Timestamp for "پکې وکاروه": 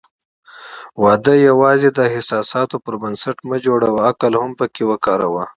4.59-5.43